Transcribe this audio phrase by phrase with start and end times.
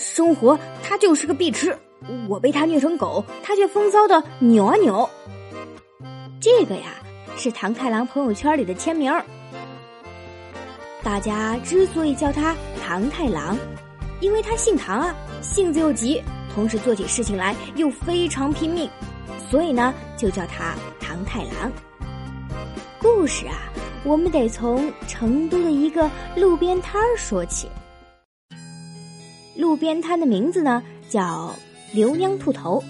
[0.00, 1.76] 生活他就是个碧池，
[2.26, 5.08] 我被他虐成狗，他却风骚的扭啊扭。
[6.40, 6.94] 这个呀，
[7.36, 9.22] 是唐太郎朋友圈里的签名儿。
[11.02, 13.56] 大家之所以叫他唐太郎，
[14.20, 16.22] 因为他姓唐啊，性子又急，
[16.54, 18.88] 同时做起事情来又非常拼命，
[19.50, 21.70] 所以呢，就叫他唐太郎。
[22.98, 23.70] 故事啊，
[24.04, 27.68] 我们得从成都的一个路边摊儿说起。
[29.60, 31.54] 路边摊的名字呢叫
[31.92, 32.82] 刘娘兔头，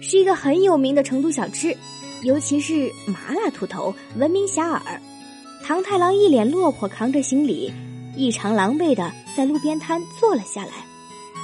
[0.00, 1.76] 是一个很有名的成都小吃，
[2.22, 4.98] 尤其是麻辣兔头闻名遐迩。
[5.62, 7.70] 唐太郎一脸落魄，扛着行李，
[8.16, 10.72] 异常狼狈的在路边摊坐了下来，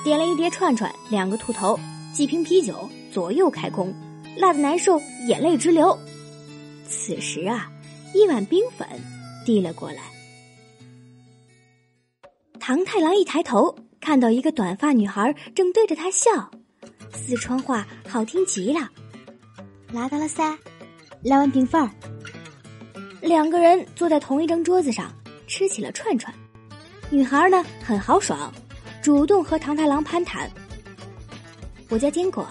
[0.03, 1.79] 点了一碟串串，两个兔头，
[2.15, 3.93] 几瓶啤酒，左右开弓，
[4.39, 5.95] 辣的难受，眼泪直流。
[6.89, 7.71] 此时啊，
[8.15, 8.89] 一碗冰粉
[9.45, 9.99] 递了过来。
[12.59, 16.51] 唐太郎一抬头，看到一个短发女孩正对着他笑，
[17.15, 18.87] 四川话好听极了。
[19.95, 20.59] 拉到了噻，
[21.23, 21.91] 来碗冰粉儿。
[23.23, 25.11] 两个人坐在同一张桌子上
[25.47, 26.33] 吃起了串串，
[27.09, 28.53] 女孩呢很豪爽，
[29.03, 30.51] 主动和唐太郎攀谈。
[31.89, 32.47] 我叫坚果，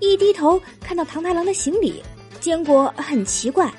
[0.00, 2.02] 一低头看到唐太郎的行李，
[2.40, 3.70] 坚果很奇怪，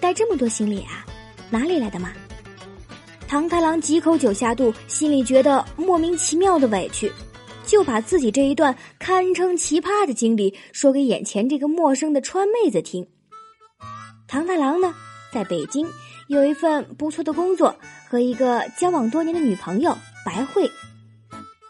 [0.00, 1.04] 带这么多行李啊，
[1.50, 2.10] 哪里来的嘛？
[3.34, 7.10] 唐太郎几口酒下肚，心里觉得莫名其妙的委屈，
[7.66, 13.04] 就把自己这一段堪称奇葩的经历说给眼前这个陌生的川妹子听。
[14.28, 14.94] 唐太郎呢，
[15.32, 15.84] 在北京
[16.28, 17.74] 有一份不错的工作，
[18.08, 20.70] 和一个交往多年的女朋友白慧，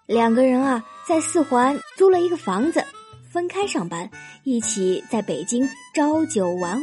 [0.04, 2.84] 两个人啊，在四环租了一个房子，
[3.32, 4.10] 分开上班，
[4.42, 6.78] 一起在北京朝九晚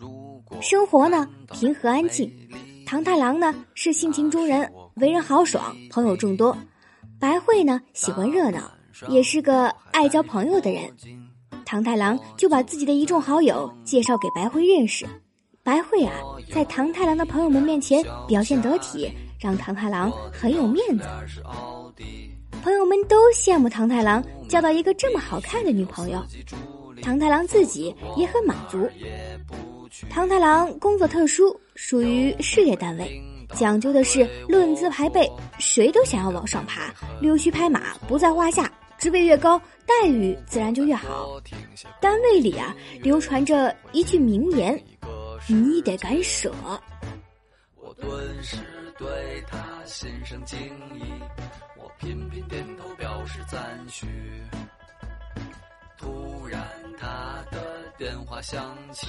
[0.00, 2.28] 五，生活呢平和安静。
[2.86, 6.54] 唐太郎呢是性情中人，为人豪爽，朋友众多；
[7.18, 8.70] 白慧呢喜欢热闹，
[9.08, 10.90] 也是个爱交朋友的人。
[11.64, 15.06] 唐太郎就把自己的一众好友介绍给白慧认识，
[15.62, 16.14] 白慧啊，
[16.52, 21.04] 在唐太郎的朋友们面前表现得体，让唐太郎很有面子。
[22.62, 26.22] 朋友们都羡慕唐太郎交到一个这么好看的女朋友，
[27.02, 28.88] 唐太郎自己也很满足。
[30.10, 33.20] 唐太郎工作特殊，属于事业单位，
[33.54, 38.70] 讲究的是论资排辈，谁都想要往上爬，溜须拍马不在话下。
[38.96, 41.38] 职位越高，待遇自然就越好。
[42.00, 44.80] 单位里啊，流传着一句名言
[45.46, 46.54] ：“你得敢舍。”
[47.76, 48.56] 我顿时
[48.96, 50.58] 对他心生敬
[50.94, 51.02] 意，
[51.76, 54.06] 我频频点头表示赞许。
[55.98, 56.62] 突然，
[56.98, 59.08] 他的电话响起。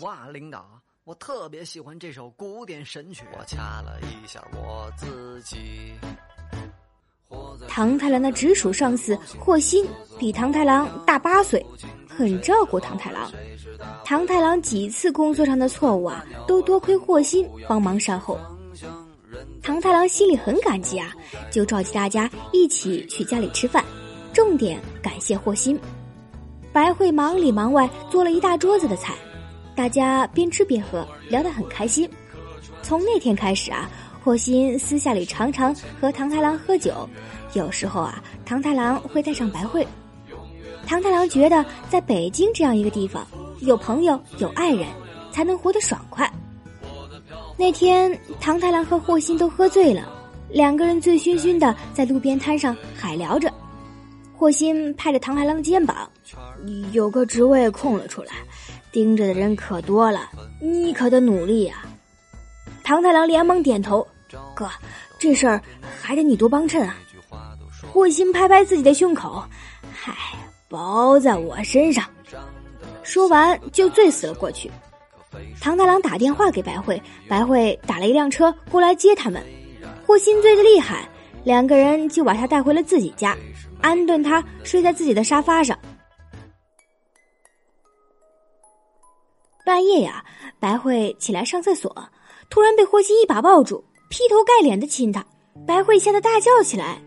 [0.00, 0.66] 哇，领导，
[1.04, 3.24] 我特别喜欢这首古典神曲。
[3.38, 5.92] 我掐了一下我自己。
[7.68, 9.86] 唐太郎的直属上司霍心
[10.18, 11.64] 比唐太郎大八岁，
[12.08, 13.30] 很照顾唐太郎。
[14.04, 18.38] 唐太郎几次工作上的错误啊，都多亏霍心帮忙善后。
[19.62, 21.12] 唐太郎心里很感激啊，
[21.52, 23.84] 就召集大家一起去家里吃饭，
[24.32, 25.78] 重点感谢霍心。
[26.72, 29.14] 白慧忙里忙外做了一大桌子的菜，
[29.74, 32.08] 大家边吃边喝，聊得很开心。
[32.82, 33.90] 从那天开始啊。
[34.24, 37.06] 霍心私下里常常和唐太郎喝酒，
[37.52, 39.86] 有时候啊，唐太郎会带上白慧。
[40.86, 43.26] 唐太郎觉得在北京这样一个地方，
[43.60, 44.88] 有朋友有爱人，
[45.30, 46.26] 才能活得爽快。
[47.58, 50.10] 那天，唐太郎和霍心都喝醉了，
[50.48, 53.52] 两个人醉醺醺的在路边摊上海聊着。
[54.34, 56.10] 霍心拍着唐太郎肩膀
[56.92, 58.32] ：“有个职位空了出来，
[58.94, 61.84] 盯着的人可多了，你可得努力呀。”
[62.84, 64.06] 唐太郎连忙点头。
[64.54, 64.70] 哥，
[65.18, 65.60] 这事儿
[66.00, 66.96] 还得你多帮衬啊！
[67.92, 69.44] 霍心拍拍自己的胸口，
[69.92, 70.14] 嗨，
[70.68, 72.04] 包在我身上。
[73.02, 74.70] 说完就醉死了过去。
[75.60, 79.42] 唐太郎打电话给白慧，白慧打了一辆车过来接他们。
[80.06, 81.08] 霍心醉得厉害，
[81.42, 83.36] 两个人就把他带回了自己家，
[83.80, 85.76] 安顿他睡在自己的沙发上。
[89.64, 90.22] 半夜呀，
[90.60, 91.90] 白慧起来上厕所，
[92.50, 93.82] 突然被霍心一把抱住。
[94.10, 95.24] 劈头盖脸的亲他，
[95.66, 96.98] 白慧吓得大叫起来。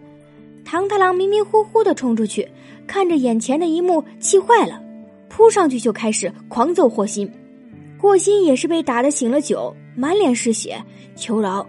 [0.66, 2.46] 唐太郎迷迷糊糊的冲出去，
[2.88, 4.82] 看着眼前的一幕，气坏了，
[5.30, 7.32] 扑上去就开始狂揍霍心。
[8.00, 10.84] 霍心也是被打的醒了酒，满脸是血，
[11.16, 11.66] 求饶：“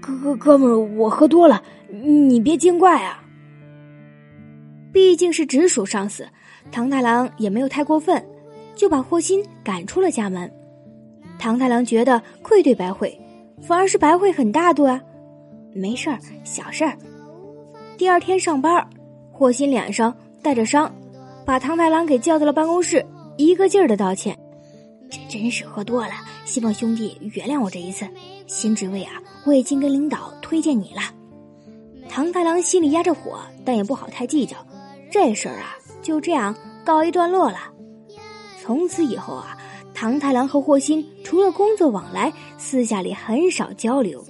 [0.00, 3.22] 哥哥哥们，我喝多了，你别见怪啊。”
[4.90, 6.26] 毕竟是直属上司，
[6.72, 8.24] 唐太郎也没有太过分，
[8.78, 10.50] 就把霍心赶出了家门。
[11.38, 13.14] 唐太郎觉得愧对白慧。
[13.60, 15.02] 反而是白慧很大度啊，
[15.74, 16.96] 没事儿，小事儿。
[17.96, 18.88] 第二天上班，
[19.32, 20.88] 霍心脸上带着伤，
[21.44, 23.04] 把唐太郎给叫到了办公室，
[23.36, 24.38] 一个劲儿的道歉。
[25.10, 26.12] 真真是喝多了，
[26.44, 28.06] 希望兄弟原谅我这一次。
[28.46, 29.14] 新职位啊，
[29.44, 31.00] 我已经跟领导推荐你了。
[32.08, 34.56] 唐太郎心里压着火，但也不好太计较。
[35.10, 36.54] 这事儿啊，就这样
[36.84, 37.58] 告一段落了。
[38.68, 39.56] 从此以后啊，
[39.94, 44.22] 唐太郎和霍心除了工作往来，私下里很少交流。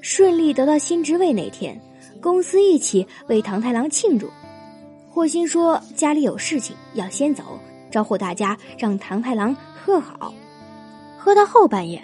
[0.00, 1.78] 顺利得到新职位那天，
[2.18, 4.30] 公司一起为唐太郎庆祝。
[5.10, 10.32] 霍心说家里有事情要先走，招呼大家让唐太郎喝好。
[11.18, 12.02] 喝到后半夜，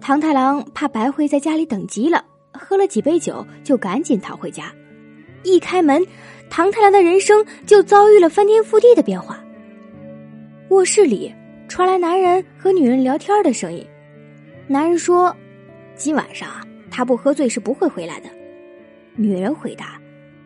[0.00, 4.72] 唐太郎怕白慧在家里等急了，喝了几杯酒就赶紧逃回家。
[5.42, 6.06] 一开门，
[6.48, 9.36] 唐太郎的人生就遭遇了翻天覆地的变化。
[10.70, 11.34] 卧室里
[11.66, 13.84] 传来男人和女人聊天的声音。
[14.66, 15.34] 男人说
[15.96, 18.28] ：“今晚上啊，他不喝醉是不会回来的。”
[19.16, 19.98] 女人回答：“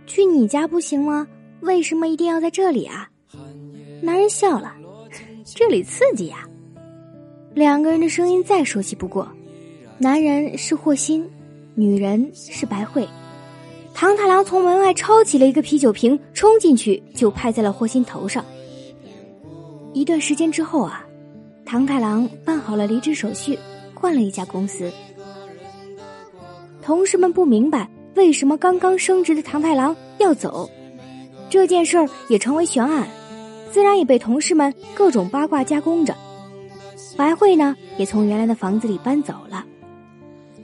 [0.06, 1.26] 去你家不行吗？
[1.60, 3.10] 为什么一定要在这里啊？”
[4.00, 4.74] 男人笑了
[5.44, 6.48] ：“这里刺激呀。”
[7.54, 9.28] 两个人的声音再熟悉不过。
[9.98, 11.28] 男人是霍心，
[11.74, 13.06] 女人是白慧。
[13.92, 18.44] 唐太郎从门外抄起了一个啤酒瓶，冲进去就拍在了霍心头上。
[19.92, 21.04] 一段时间之后啊，
[21.66, 23.58] 唐太郎办好了离职手续，
[23.94, 24.90] 换了一家公司。
[26.80, 30.68] 同事们不明白为什么刚刚升职的唐太郎要走，
[31.50, 33.06] 这件事儿也成为悬案，
[33.70, 36.16] 自然也被同事们各种八卦加工着。
[37.16, 39.64] 白慧呢，也从原来的房子里搬走了。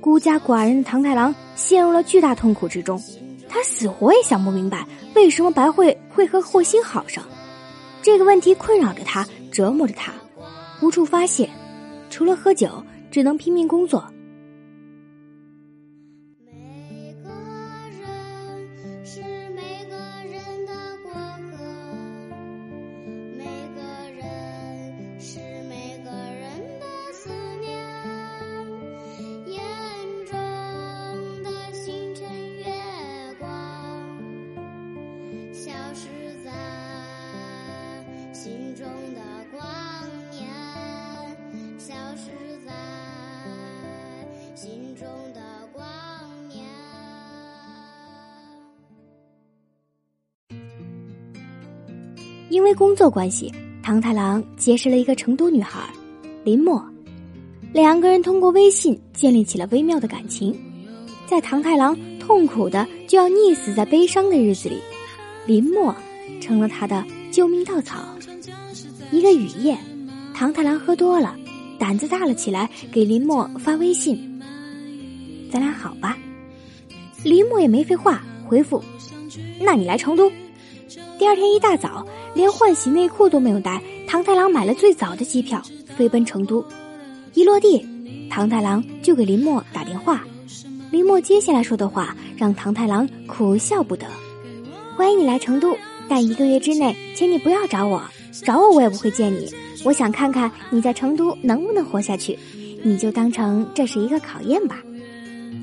[0.00, 2.98] 孤家寡人的唐太郎陷入了巨大痛苦之中，
[3.46, 7.22] 他死活也想不明白为什么白慧会和霍心好上。
[8.10, 10.14] 这个问题困扰着他，折磨着他，
[10.80, 11.46] 无处发泄，
[12.08, 14.02] 除了喝酒，只能拼命工作。
[52.50, 53.52] 因为工作关系，
[53.82, 55.80] 唐太郎结识了一个成都女孩
[56.44, 56.82] 林默，
[57.72, 60.58] 两个人通过微信建立起了微妙的感情。
[61.26, 64.78] 在唐太郎痛苦的就要溺死在悲伤的日子里，
[65.46, 65.94] 林默
[66.40, 67.98] 成了他的救命稻草。
[69.10, 69.76] 一个雨夜，
[70.34, 71.36] 唐太郎喝多了，
[71.78, 74.40] 胆子大了起来，给林默发微信
[75.52, 76.16] ：“咱俩好吧？”
[77.24, 78.82] 林默也没废话，回复
[79.60, 80.32] ：“那你来成都。”
[81.18, 82.06] 第二天一大早，
[82.38, 85.60] 连换洗内裤都没有带，唐太郎买了最早的机票，
[85.96, 86.64] 飞奔成都。
[87.34, 87.84] 一落地，
[88.30, 90.24] 唐太郎就给林默打电话。
[90.92, 94.06] 林默接下来说的话让唐太郎苦笑不得
[94.96, 95.76] ：“欢迎你来成都，
[96.08, 98.00] 但一个月之内，请你不要找我，
[98.44, 99.52] 找我我也不会见你。
[99.84, 102.38] 我想看看你在成都能不能活下去，
[102.84, 104.80] 你就当成这是一个考验吧。”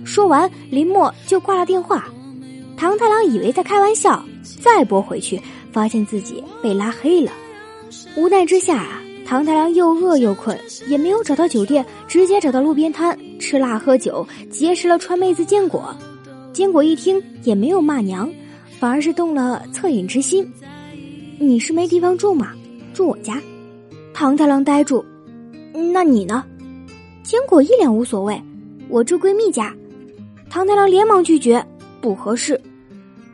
[0.04, 2.10] 说完，林默就挂了电话。
[2.76, 4.22] 唐太郎以为在开玩笑。
[4.62, 5.42] 再拨回去，
[5.76, 7.34] 发现自己被拉黑了。
[8.16, 15.94] 无奈之下啊，唐太郎又饿又困，也没有找到酒店，直接找到路边摊吃辣喝酒，结识了川妹子坚果。
[16.54, 18.32] 坚果一听也没有骂娘，
[18.80, 20.50] 反而是动了恻隐之心。
[21.40, 22.54] 你是没地方住吗？
[22.94, 23.42] 住我家。
[24.14, 25.04] 唐太郎呆住。
[25.92, 26.46] 那你呢？
[27.22, 28.42] 坚果一脸无所谓。
[28.88, 29.76] 我住闺蜜家。
[30.50, 31.62] 唐太郎连忙拒绝，
[32.00, 32.58] 不合适。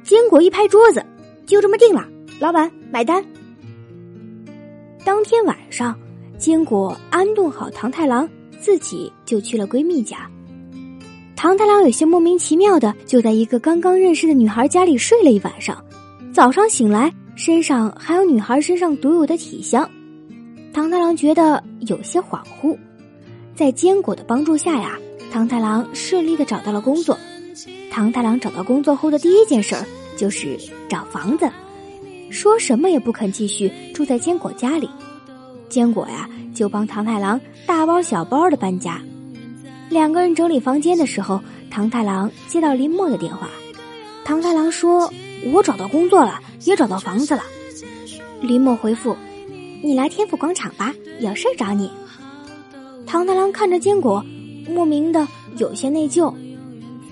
[0.04, 1.06] 坚果一拍桌子。
[1.48, 2.08] 就这么定了，
[2.42, 3.24] 老板买单。
[5.06, 5.96] 当天晚上，
[6.40, 8.28] 坚果安顿好唐太郎，
[8.60, 10.28] 自己就去了闺蜜家。
[11.36, 15.86] 唐太郎有些莫名其妙的，就在一个刚刚认识的女孩家里睡了一晚上。
[16.34, 19.88] 早上醒来，身上还有女孩身上独有的体香。
[20.74, 22.76] 唐太郎觉得有些恍惚。
[23.54, 24.98] 在坚果的帮助下呀，
[25.32, 27.16] 唐太郎顺利的找到了工作。
[27.92, 29.86] 唐太郎找到工作后的第一件事儿。
[30.18, 30.56] 就是
[30.88, 31.50] 找房子，
[32.32, 34.90] 说什么也不肯继续住在坚果家里。
[35.70, 39.00] 坚果呀，就帮唐太郎大包小包的搬家。
[39.90, 43.50] 两个人整理房间的时候，唐太郎接到林默的电话。
[44.24, 45.12] 唐太郎说
[45.52, 47.44] ：“我找到工作了，也找到房子了。”
[48.42, 49.16] 林默回复
[49.84, 51.92] ：“你来天府广场吧，有事找你。”
[53.06, 54.24] 唐太郎看着坚果，
[54.70, 56.34] 莫名的有些内疚。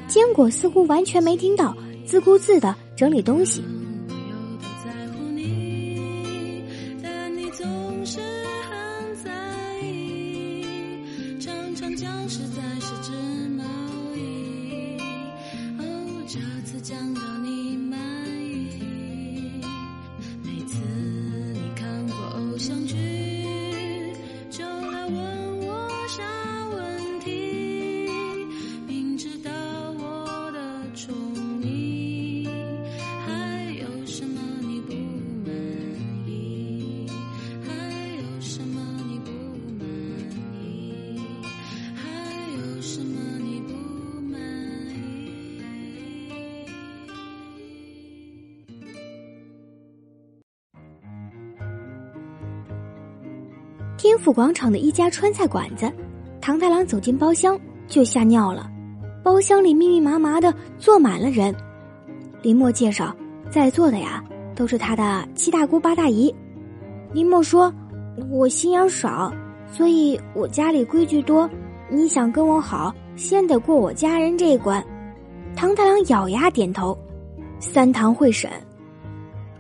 [0.08, 3.64] 坚果似乎完全没听到，自顾自的整理东西。
[54.10, 55.88] 天府广场的一家川菜馆子，
[56.42, 57.56] 唐太郎走进包厢
[57.88, 58.68] 就吓尿了。
[59.24, 61.54] 包厢里密密麻麻的坐满了人。
[62.42, 63.16] 林默介绍，
[63.52, 64.24] 在座的呀
[64.56, 66.34] 都是他的七大姑八大姨。
[67.14, 67.72] 林默说
[68.34, 69.32] ：“我心眼少，
[69.72, 71.48] 所以我家里规矩多。
[71.88, 74.84] 你想跟我好，先得过我家人这一关。”
[75.56, 76.98] 唐太郎咬牙点头。
[77.60, 78.50] 三堂会审，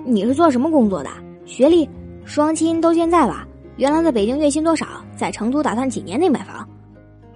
[0.04, 1.10] 你是做什么工作的？
[1.46, 1.88] 学历？
[2.26, 3.48] 双亲都健在吧？
[3.80, 4.86] 原来在北京月薪多少？
[5.16, 6.68] 在成都打算几年内买房？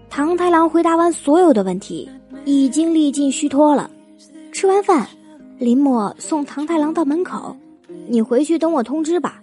[0.09, 2.09] 唐太郎回答完所有的问题，
[2.43, 3.89] 已经历尽虚脱了。
[4.51, 5.07] 吃完饭，
[5.57, 7.55] 林默送唐太郎到门口
[8.09, 9.41] ：“你回去等我通知吧。”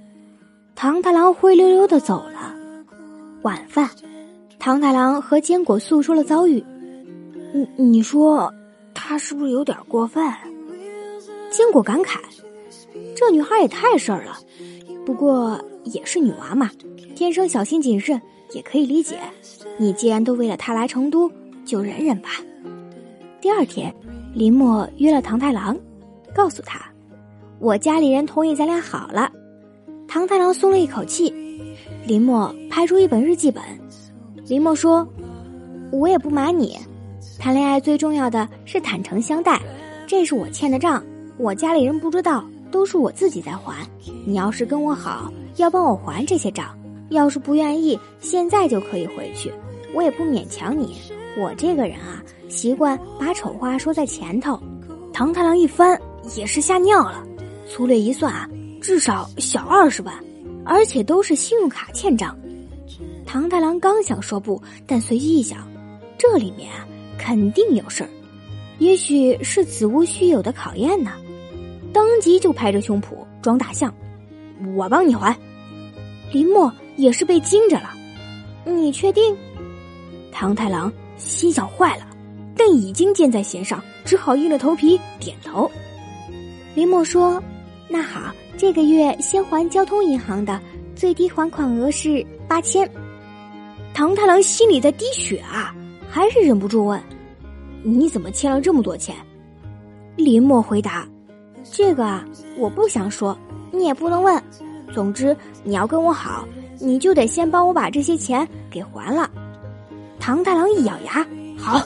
[0.77, 2.55] 唐太郎灰溜溜的走了。
[3.41, 3.89] 晚饭，
[4.59, 6.63] 唐太郎和坚果诉说了遭遇。
[7.55, 8.53] 你你说，
[8.93, 10.23] 他是不是有点过分？
[11.51, 12.19] 坚果感慨
[13.17, 14.39] ：“这女孩也太事儿了。”
[15.07, 15.59] 不过。
[15.85, 16.71] 也是女娃嘛，
[17.15, 18.21] 天生小心谨慎，
[18.53, 19.19] 也可以理解。
[19.79, 21.31] 你既然都为了他来成都，
[21.65, 22.31] 就忍忍吧。
[23.41, 23.95] 第二天，
[24.35, 25.77] 林默约了唐太郎，
[26.35, 26.81] 告诉他，
[27.59, 29.31] 我家里人同意咱俩好了。
[30.07, 31.33] 唐太郎松了一口气。
[32.07, 33.63] 林默拍出一本日记本。
[34.47, 35.07] 林默说
[35.93, 36.77] ：“我也不瞒你，
[37.39, 39.61] 谈恋爱最重要的是坦诚相待。
[40.07, 41.03] 这是我欠的账，
[41.39, 43.87] 我家里人不知道，都是我自己在还。
[44.27, 46.77] 你要是跟我好。”要帮我还这些账，
[47.11, 49.53] 要是不愿意，现在就可以回去，
[49.95, 50.97] 我也不勉强你。
[51.39, 54.61] 我这个人啊，习惯把丑话说在前头。
[55.13, 56.01] 唐太郎一翻
[56.37, 57.25] 也是吓尿了，
[57.69, 58.49] 粗略一算啊，
[58.81, 60.15] 至少小二十万，
[60.65, 62.37] 而且都是信用卡欠账。
[63.27, 65.69] 唐太郎刚想说不，但随即一想，
[66.19, 66.87] 这里面啊
[67.19, 68.11] 肯定有事儿，
[68.79, 71.13] 也许是子无虚有的考验呢，
[71.93, 73.09] 当即就拍着胸脯
[73.43, 73.93] 装大象。
[74.77, 75.37] 我帮你还，
[76.33, 77.91] 林默也是被惊着了。
[78.65, 79.37] 你确定？
[80.33, 82.07] 唐太郎心想坏了，
[82.57, 85.71] 但已经箭在弦上，只好硬着头皮点头。
[86.75, 87.43] 林默说
[87.89, 90.61] ：“那好，这个月先还交通银行的，
[90.95, 92.89] 最低还款额是八千。”
[93.93, 95.75] 唐太郎心里在滴血啊，
[96.09, 97.03] 还是忍不住问
[97.83, 99.17] ：“你怎么欠了这么多钱？”
[100.17, 101.09] 林默回答
[101.65, 102.25] ：“这个啊，
[102.57, 103.37] 我不想说。”
[103.73, 104.43] 你也不能问，
[104.93, 106.47] 总之你要跟我好，
[106.79, 109.31] 你就得先帮我把这些钱给还了。
[110.19, 111.81] 唐太郎一咬牙，好。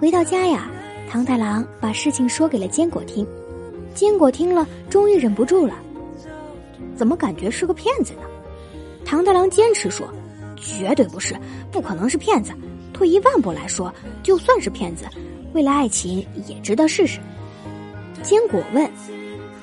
[0.00, 0.70] 回到家呀，
[1.10, 3.26] 唐太郎把事情说给了坚果听，
[3.94, 5.74] 坚果听了，终于忍不住了，
[6.96, 8.22] 怎么感觉是个骗子呢？
[9.04, 10.08] 唐太郎坚持说，
[10.54, 11.34] 绝对不是，
[11.72, 12.52] 不可能是骗子。
[12.98, 15.06] 退一万步来说，就算是骗子，
[15.54, 17.20] 为了爱情也值得试试。
[18.24, 18.90] 坚果问：“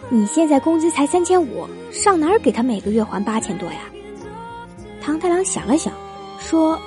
[0.09, 3.81] 你现在工资才三千五，上哪儿给他每个月还八千多呀？”
[5.03, 5.93] 唐太郎想了想，
[6.39, 6.79] 说：“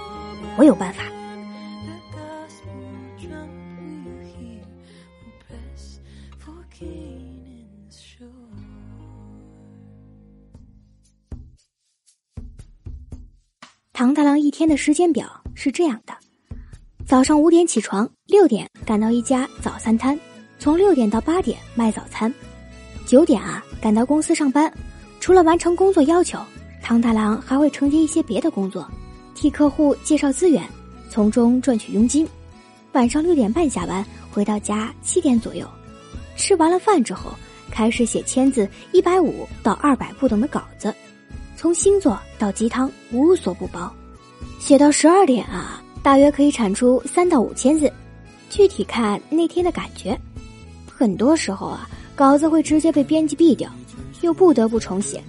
[0.57, 1.03] 我有办法。”
[13.93, 16.15] 唐太郎一天的时间表是这样的。
[17.09, 20.21] 早上五点起床，六点赶到一家早餐摊，
[20.59, 22.31] 从六点到八点卖早餐，
[23.07, 24.71] 九点啊赶到公司上班。
[25.19, 26.39] 除了完成工作要求，
[26.83, 28.87] 唐太郎还会承接一些别的工作，
[29.35, 30.63] 替客户介绍资源，
[31.09, 32.29] 从中赚取佣金。
[32.93, 35.67] 晚上六点半下班，回到家七点左右，
[36.37, 37.33] 吃完了饭之后，
[37.71, 40.95] 开始写签字一百五到二百不等的稿子，
[41.57, 43.91] 从星座到鸡汤无所不包，
[44.59, 45.78] 写到十二点啊。
[46.09, 47.93] 大约可以产出三到五千字，
[48.49, 50.19] 具体看那天的感觉。
[50.91, 51.87] 很多时候啊，
[52.17, 53.71] 稿子会直接被编辑毙掉，
[54.23, 55.23] 又不得不重写。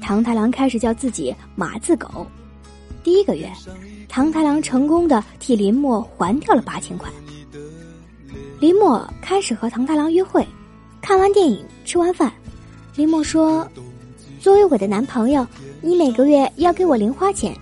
[0.00, 2.26] 唐太郎开始叫自己马字狗。
[3.04, 3.52] 第一个月，
[4.08, 7.10] 唐太郎成功的替林默还掉了八千块。
[8.58, 10.42] 林默开始和唐太郎约会，
[11.02, 12.32] 看完电影，吃完饭，
[12.96, 13.68] 林默说
[14.40, 15.46] ：“作为我的男朋友，
[15.82, 17.54] 你每个月要给我零花钱。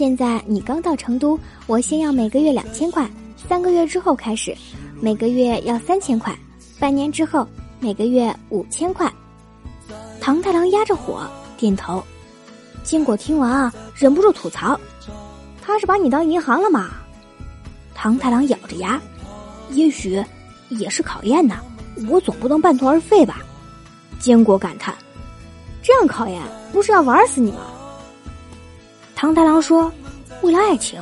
[0.00, 4.56] 现在你刚到成都，我先要每个月两千块，三个月之后开始，
[4.98, 6.34] 每个月要三千块，
[6.78, 7.46] 半年之后
[7.80, 9.12] 每个月五千块。”
[10.18, 11.28] 唐太郎压着火
[11.58, 12.02] 点头。
[12.82, 14.80] 坚果听完啊，忍不住吐槽
[15.60, 16.92] ：“他是把你当银行了吗？”
[17.94, 18.98] 唐太郎咬着牙
[19.68, 20.24] ：“也许。”
[20.70, 21.58] 也是考验呢，
[22.08, 23.42] 我总不能半途而废吧？
[24.18, 24.94] 坚果感叹
[25.84, 26.40] ：“这样考验
[26.72, 27.58] 不是要玩死你吗？”
[29.20, 29.92] 唐太郎说
[30.40, 30.98] ：“为了爱情，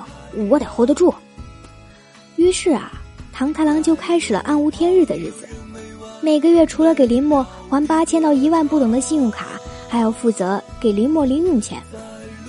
[0.51, 1.15] 我得 hold 得住。”
[2.35, 2.91] 于是啊，
[3.33, 5.49] 唐太郎就开始了暗无天日的日子。
[6.21, 9.47] 每个月除了给林默还八千到一万不等的信用卡，
[9.89, 11.81] 还要负责给林默零用钱。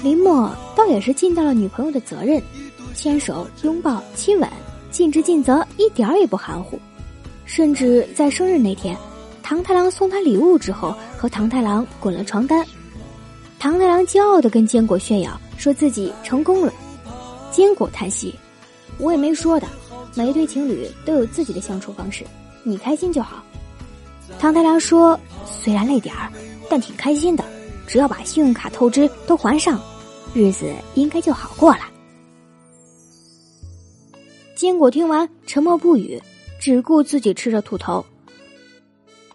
[0.01, 2.41] 林默倒也是尽到了女朋友的责任，
[2.95, 4.49] 牵手、拥抱、亲吻，
[4.89, 6.79] 尽职尽责，一点儿也不含糊。
[7.45, 8.97] 甚至在生日那天，
[9.43, 12.65] 唐太郎送他礼物之后，和唐太郎滚了床单。
[13.59, 16.73] 唐太郎骄傲的跟坚果炫耀，说自己成功了。
[17.51, 18.33] 坚果叹息
[18.97, 19.67] ：“我也没说的，
[20.15, 22.25] 每一对情侣都有自己的相处方式，
[22.63, 23.43] 你开心就好。”
[24.39, 26.31] 唐太郎说：“虽然累点儿，
[26.69, 27.43] 但挺开心的。
[27.85, 29.81] 只要把信用卡透支都还上，
[30.33, 31.81] 日子应该就好过了。”
[34.55, 36.21] 坚果听完，沉默不语。
[36.59, 38.05] 只顾自己吃着兔头。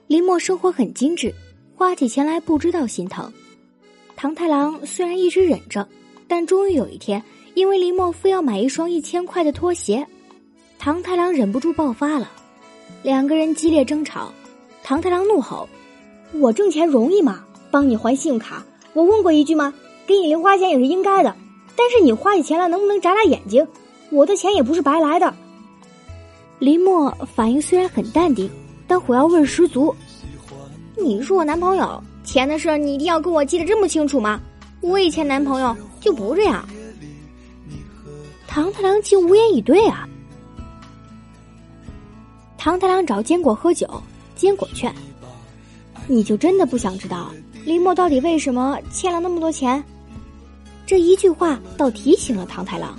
[0.06, 1.34] 林默生活很精致，
[1.74, 3.32] 花起钱来不知道心疼。
[4.14, 5.88] 唐太郎虽然一直忍着，
[6.26, 7.22] 但终于有一天，
[7.54, 10.06] 因为林默非要买一双一千块的拖鞋，
[10.78, 12.30] 唐太郎忍不住爆发了，
[13.02, 14.32] 两个人激烈争吵。
[14.82, 15.68] 唐太郎怒吼
[16.40, 17.44] ：“我挣钱容易吗？
[17.70, 19.72] 帮你还信用卡，我问过一句吗？
[20.06, 21.34] 给你零花钱也是应该的，
[21.76, 23.66] 但是你花起钱来能不能眨眨眼睛？
[24.10, 25.34] 我的钱也不是白来的。”
[26.60, 28.48] 林默反应虽然很淡定，
[28.86, 29.94] 但火药味十足。
[30.96, 34.40] 你是我男朋友，钱的事你一定要跟我记得这么清楚吗？
[34.84, 36.68] 我以前男朋友就不这样。
[38.46, 40.06] 唐太郎竟无言以对啊！
[42.58, 43.88] 唐太郎找坚果喝酒，
[44.36, 44.94] 坚果劝
[46.06, 47.32] ：“你就真的不想知道
[47.64, 49.82] 林默到底为什么欠了那么多钱？”
[50.86, 52.94] 这一句话倒提醒了唐太郎。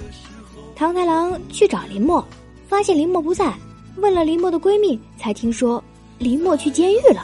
[0.75, 2.25] 唐太郎去找林默。
[2.67, 3.53] 发现林默不在，
[3.97, 5.81] 问了林默的闺蜜，才听说
[6.17, 7.23] 林默去监狱了。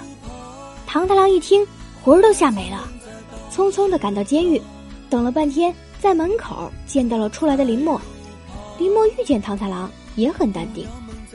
[0.86, 1.66] 唐太郎一听，
[2.04, 2.88] 魂儿都吓没了，
[3.62, 4.60] 匆匆的赶到监狱，
[5.10, 8.00] 等了半天，在门口见到了出来的林默。
[8.80, 10.88] 林默遇见唐太郎也很淡定，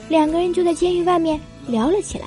[0.09, 2.27] 两个人就在监狱外面聊了起来。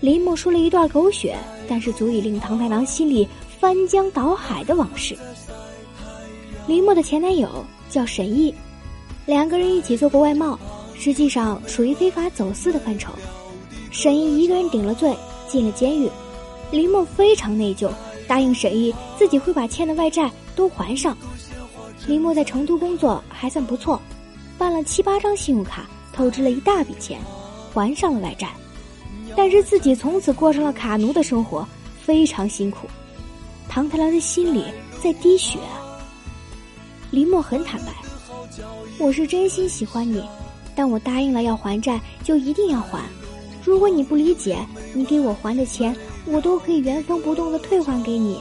[0.00, 1.36] 林默说了一段狗血，
[1.68, 3.26] 但是足以令唐太郎心里
[3.58, 5.16] 翻江倒海的往事。
[6.68, 7.48] 林默的前男友
[7.90, 8.54] 叫沈毅，
[9.26, 10.56] 两个人一起做过外贸。
[11.00, 13.12] 实际上属于非法走私的范畴。
[13.92, 15.16] 沈毅一个人顶了罪，
[15.48, 16.10] 进了监狱。
[16.72, 17.88] 林默非常内疚，
[18.28, 21.16] 答应沈毅自己会把欠的外债都还上。
[22.06, 24.00] 林默在成都工作还算不错，
[24.56, 27.20] 办了七八张信用卡，透支了一大笔钱，
[27.74, 28.48] 还上了外债。
[29.36, 31.66] 但是自己从此过上了卡奴的生活，
[32.00, 32.86] 非常辛苦。
[33.68, 34.64] 唐太郎的心里
[35.02, 35.58] 在滴血。
[37.10, 37.92] 林默很坦白
[38.98, 40.22] ：“我是真心喜欢你。”
[40.74, 43.02] 但我答应了要还债，就一定要还。
[43.64, 44.58] 如果你不理解，
[44.94, 45.94] 你给我还的钱，
[46.26, 48.40] 我都可以原封不动的退还给你。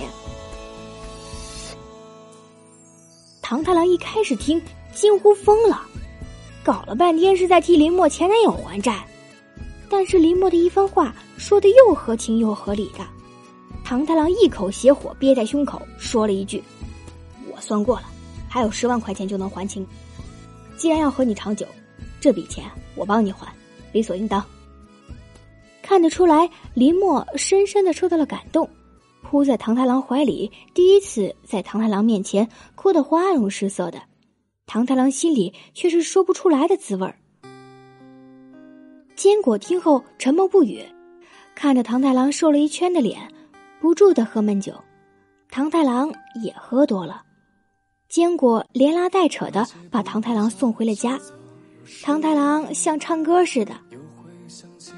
[3.41, 4.61] 唐太郎一开始听，
[4.93, 5.81] 几乎疯了，
[6.63, 9.05] 搞了半天是在替林默前男友还债，
[9.89, 13.05] 但是林默的一番话说的又合情又合理的，
[13.83, 16.63] 唐太郎一口邪火憋在胸口，说了一句
[17.51, 18.03] ：“我算过了，
[18.49, 19.85] 还有十万块钱就能还清。
[20.77, 21.65] 既然要和你长久。”
[22.19, 23.47] 这笔钱我帮你还，
[23.91, 24.43] 理所应当。
[25.87, 28.69] 看得出来，林默深深的受到了感动，
[29.23, 32.45] 扑在唐太郎怀里，第一次在唐太郎面前
[32.75, 34.01] 哭得花容失色的。
[34.65, 37.17] 唐太郎心里却是说不出来的滋味儿。
[39.15, 40.83] 坚果听后沉默不语，
[41.55, 43.25] 看着唐太郎瘦了一圈的脸，
[43.79, 44.73] 不住的喝闷酒。
[45.49, 47.21] 唐太郎也喝多了，
[48.09, 51.17] 坚果连拉带扯的把唐太郎送回了家。
[52.03, 53.86] 唐太郎像唱歌似的。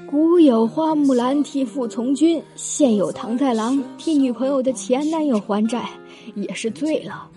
[0.06, 5.88] 古有花木兰替父从军，现有唐太郎替女朋友的前男友还债，
[6.34, 7.28] 也是醉了。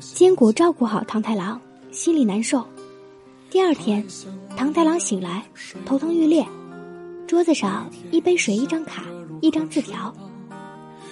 [0.00, 2.64] 坚果照顾好唐太郎，心里难受。
[3.50, 4.04] 第二天，
[4.56, 5.44] 唐太郎醒来，
[5.86, 6.46] 头疼欲裂，
[7.26, 9.04] 桌子上一杯水，一张卡，
[9.40, 10.14] 一张字条，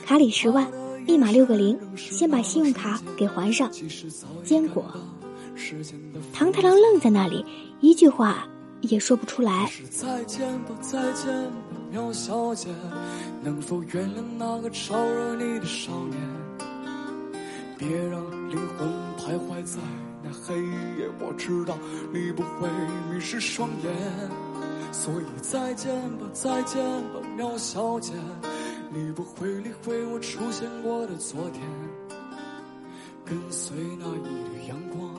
[0.05, 0.71] 卡里十万，
[1.07, 3.71] 密码六个零，先把信用卡给还上。
[4.45, 4.85] 坚果，
[6.33, 7.45] 唐太郎愣在那里，
[7.81, 8.47] 一句话
[8.83, 9.71] 也说不出来。
[9.91, 11.57] 再见吧，再见吧，
[11.91, 12.69] 苗小姐，
[13.43, 16.21] 能否原谅那个招惹你的少年？
[17.79, 19.79] 别让灵魂徘徊在
[20.23, 20.57] 那黑
[20.99, 21.77] 夜，我知道
[22.13, 22.69] 你不会
[23.11, 23.93] 迷失双眼，
[24.93, 28.13] 所以再见吧，再见吧，苗小姐。
[28.93, 31.63] 你不会理会我出现过的昨天，
[33.25, 35.11] 跟随那一缕阳光，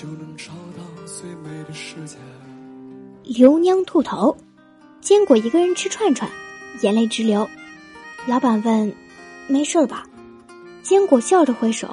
[0.00, 2.16] 就能找到最美的世界。
[3.24, 4.36] 刘娘兔头，
[5.00, 6.30] 坚果一个人吃串串，
[6.82, 7.48] 眼泪直流。
[8.24, 8.94] 老板问
[9.50, 10.06] ：“没事吧？”
[10.84, 11.88] 坚果笑着挥手：“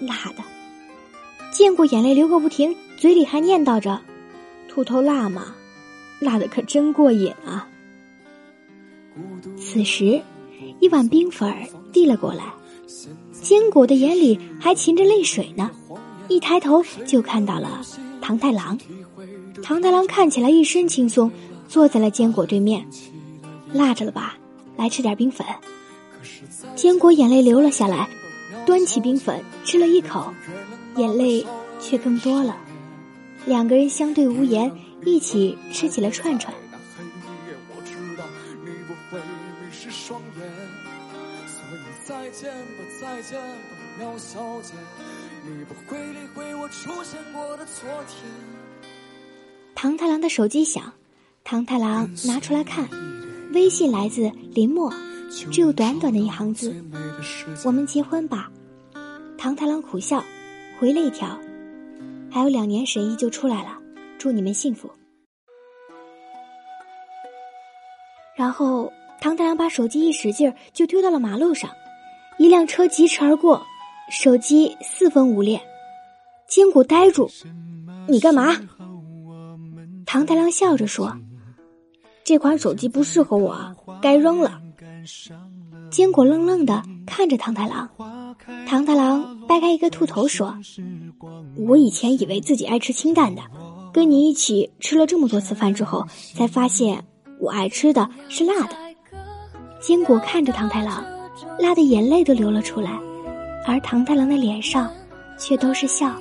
[0.00, 0.44] 辣的。”
[1.50, 4.02] 坚果眼泪流个不停，嘴里还念叨着
[4.68, 5.54] ：“兔头辣吗？
[6.18, 7.66] 辣的可真过瘾啊！”
[9.56, 10.20] 此时，
[10.78, 11.50] 一碗冰粉
[11.90, 12.52] 递了过来，
[13.32, 15.70] 坚果的眼里还噙着泪水呢。
[16.30, 17.82] 一抬头就看到了
[18.22, 18.78] 唐太郎，
[19.64, 21.28] 唐太郎看起来一身轻松，
[21.68, 22.86] 坐在了坚果对面。
[23.72, 24.38] 辣着了吧？
[24.76, 25.44] 来吃点冰粉。
[26.76, 28.08] 坚果眼泪流了下来，
[28.64, 30.32] 端起冰粉吃了一口，
[30.96, 31.44] 眼泪
[31.80, 32.56] 却更多了。
[33.44, 34.70] 两个人相对无言，
[35.04, 36.54] 一起吃起了串串。
[42.04, 43.46] 再见吧，再见吧，
[43.98, 44.74] 苗小姐，
[45.50, 48.30] 你不会理会我出现过的昨天。
[49.74, 50.92] 唐太郎的手机响，
[51.42, 52.88] 唐太郎拿出来看，
[53.52, 54.94] 微信来自林默，
[55.50, 56.72] 只有短短的一行字
[57.66, 58.48] ：“我们结婚吧。”
[59.36, 60.24] 唐太郎苦笑，
[60.78, 61.36] 回了一条
[62.30, 63.76] ：“还有两年神医就出来了，
[64.18, 64.88] 祝你们幸福。”
[68.36, 71.68] 然后唐太郎把手机一使劲儿就丢到了马路上。
[72.38, 73.66] 一辆车疾驰而过，
[74.10, 75.60] 手机四分五裂，
[76.48, 77.30] 坚果呆住。
[78.08, 78.56] 你干嘛？
[80.04, 81.16] 唐太郎笑着说
[82.24, 83.56] ：“这款手机不适合我，
[84.02, 84.60] 该扔了。”
[85.90, 87.88] 坚果愣愣的看着唐太郎。
[88.66, 90.58] 唐太郎掰开一个兔头说
[91.56, 93.42] ：“我以前以为自己爱吃清淡的，
[93.92, 97.04] 跟你一起吃了这么多次饭之后，才发现
[97.38, 98.76] 我爱吃的是辣的。”
[99.80, 101.04] 坚果看着唐太郎。
[101.58, 102.98] 辣的眼泪都流了出来，
[103.66, 104.90] 而唐太郎的脸上
[105.38, 106.14] 却都是笑。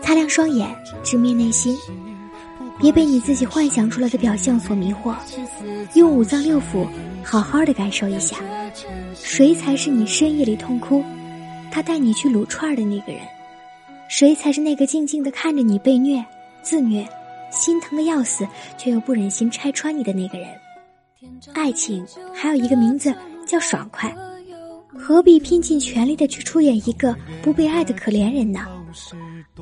[0.00, 1.76] 擦亮双眼，直面内心，
[2.78, 5.14] 别被你自己幻想出来的表象所迷惑。
[5.94, 6.86] 用五脏六腑
[7.22, 8.36] 好好的感受一下，
[9.14, 11.04] 谁才是你深夜里痛哭，
[11.70, 13.20] 他带你去撸串的那个人？
[14.08, 16.24] 谁才是那个静静的看着你被虐、
[16.62, 17.06] 自虐、
[17.50, 20.48] 心疼的要死，却又不忍心拆穿你的那个人？
[21.52, 23.14] 爱情还有一个名字
[23.46, 24.14] 叫爽快，
[24.98, 28.66] 何必拼尽全力的去出演一个不被爱的可怜人呢？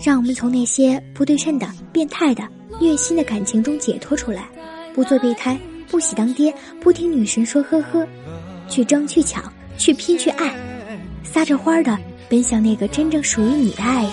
[0.02, 2.42] 让我们从那些不对称的、变态的、
[2.80, 4.48] 虐心的感情中解脱出来，
[4.94, 8.06] 不做备胎，不喜当爹，不听女神说呵呵，
[8.68, 10.54] 去争去抢去拼去爱，
[11.22, 11.96] 撒着欢儿的
[12.28, 14.12] 奔向那个真正属于你的爱人，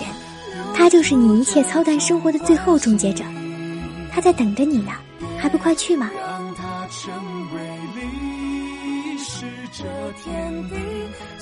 [0.75, 3.23] 他就是你一切操蛋生活的最后终结者，
[4.12, 4.91] 他在等着你呢，
[5.38, 6.12] 还不快去吗？
[6.89, 7.12] 成
[7.55, 7.59] 为
[7.95, 9.83] 历史这
[10.23, 10.75] 天地，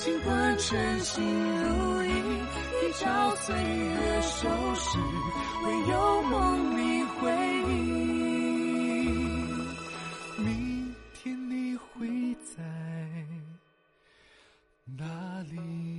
[0.04, 1.22] 尽管称心
[1.62, 7.30] 如意，一朝岁月收拾，唯有梦里回
[7.68, 7.72] 忆。
[10.38, 12.64] 明天你会在
[14.86, 15.04] 哪
[15.48, 15.91] 里？